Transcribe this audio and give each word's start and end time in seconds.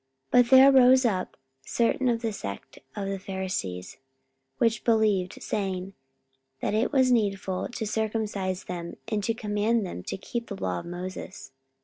44:015:005 0.31 0.31
But 0.31 0.49
there 0.49 0.71
rose 0.71 1.05
up 1.05 1.37
certain 1.63 2.09
of 2.09 2.23
the 2.23 2.33
sect 2.33 2.79
of 2.95 3.07
the 3.07 3.19
Pharisees 3.19 3.97
which 4.57 4.83
believed, 4.83 5.43
saying, 5.43 5.93
That 6.59 6.73
it 6.73 6.91
was 6.91 7.11
needful 7.11 7.67
to 7.69 7.85
circumcise 7.85 8.63
them, 8.63 8.95
and 9.07 9.23
to 9.23 9.35
command 9.35 9.85
them 9.85 10.01
to 10.05 10.17
keep 10.17 10.47
the 10.47 10.55
law 10.59 10.79
of 10.79 10.87
Moses. 10.87 11.51